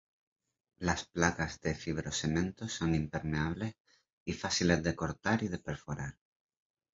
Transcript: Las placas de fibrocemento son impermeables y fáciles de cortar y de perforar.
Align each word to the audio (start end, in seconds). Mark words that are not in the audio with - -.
Las 0.79 1.05
placas 1.05 1.61
de 1.61 1.75
fibrocemento 1.75 2.67
son 2.67 2.95
impermeables 2.95 3.75
y 4.25 4.33
fáciles 4.33 4.81
de 4.81 4.95
cortar 4.95 5.43
y 5.43 5.47
de 5.47 5.59
perforar. 5.59 6.17